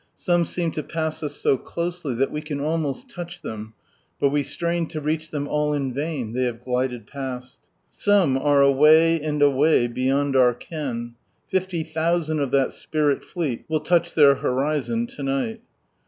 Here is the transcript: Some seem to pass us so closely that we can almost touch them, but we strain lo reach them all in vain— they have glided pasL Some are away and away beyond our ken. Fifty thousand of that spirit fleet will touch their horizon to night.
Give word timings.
Some 0.17 0.45
seem 0.45 0.71
to 0.71 0.81
pass 0.81 1.21
us 1.21 1.35
so 1.35 1.59
closely 1.59 2.15
that 2.15 2.31
we 2.31 2.41
can 2.41 2.59
almost 2.59 3.07
touch 3.07 3.43
them, 3.43 3.75
but 4.19 4.29
we 4.29 4.41
strain 4.41 4.87
lo 4.95 4.99
reach 4.99 5.29
them 5.29 5.47
all 5.47 5.73
in 5.73 5.93
vain— 5.93 6.33
they 6.33 6.45
have 6.45 6.59
glided 6.65 7.05
pasL 7.05 7.57
Some 7.91 8.35
are 8.35 8.63
away 8.63 9.21
and 9.21 9.43
away 9.43 9.85
beyond 9.85 10.35
our 10.35 10.55
ken. 10.55 11.13
Fifty 11.51 11.83
thousand 11.83 12.39
of 12.39 12.49
that 12.49 12.73
spirit 12.73 13.23
fleet 13.23 13.63
will 13.69 13.81
touch 13.81 14.15
their 14.15 14.33
horizon 14.41 15.05
to 15.05 15.21
night. 15.21 15.61